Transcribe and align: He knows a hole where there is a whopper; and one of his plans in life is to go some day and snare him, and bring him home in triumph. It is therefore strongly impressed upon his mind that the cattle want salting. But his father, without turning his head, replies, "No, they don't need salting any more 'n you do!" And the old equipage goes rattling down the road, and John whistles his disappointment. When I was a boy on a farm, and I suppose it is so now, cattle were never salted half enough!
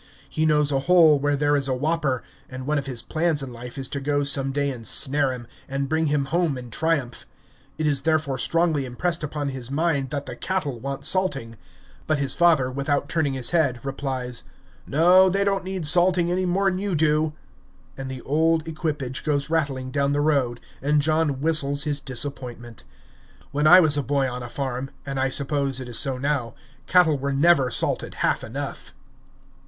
He 0.27 0.47
knows 0.47 0.71
a 0.71 0.79
hole 0.79 1.19
where 1.19 1.35
there 1.35 1.55
is 1.55 1.67
a 1.67 1.75
whopper; 1.75 2.23
and 2.49 2.65
one 2.65 2.79
of 2.79 2.87
his 2.87 3.03
plans 3.03 3.43
in 3.43 3.53
life 3.53 3.77
is 3.77 3.87
to 3.89 3.99
go 3.99 4.23
some 4.23 4.51
day 4.51 4.71
and 4.71 4.87
snare 4.87 5.31
him, 5.31 5.45
and 5.69 5.87
bring 5.87 6.07
him 6.07 6.25
home 6.25 6.57
in 6.57 6.71
triumph. 6.71 7.27
It 7.77 7.85
is 7.85 8.01
therefore 8.01 8.39
strongly 8.39 8.85
impressed 8.85 9.23
upon 9.23 9.49
his 9.49 9.69
mind 9.69 10.09
that 10.09 10.25
the 10.25 10.35
cattle 10.35 10.79
want 10.79 11.05
salting. 11.05 11.55
But 12.07 12.17
his 12.17 12.33
father, 12.33 12.71
without 12.71 13.09
turning 13.09 13.33
his 13.33 13.51
head, 13.51 13.85
replies, 13.85 14.41
"No, 14.87 15.29
they 15.29 15.43
don't 15.43 15.63
need 15.63 15.85
salting 15.85 16.31
any 16.31 16.47
more 16.47 16.67
'n 16.67 16.79
you 16.79 16.95
do!" 16.95 17.33
And 17.95 18.09
the 18.09 18.23
old 18.23 18.67
equipage 18.67 19.23
goes 19.23 19.51
rattling 19.51 19.91
down 19.91 20.13
the 20.13 20.19
road, 20.21 20.59
and 20.81 20.99
John 20.99 21.41
whistles 21.41 21.83
his 21.83 21.99
disappointment. 22.01 22.83
When 23.51 23.67
I 23.67 23.79
was 23.79 23.97
a 23.97 24.01
boy 24.01 24.27
on 24.27 24.41
a 24.41 24.49
farm, 24.49 24.89
and 25.05 25.19
I 25.19 25.29
suppose 25.29 25.79
it 25.79 25.87
is 25.87 25.99
so 25.99 26.17
now, 26.17 26.55
cattle 26.87 27.19
were 27.19 27.31
never 27.31 27.69
salted 27.69 28.15
half 28.15 28.43
enough! 28.43 28.95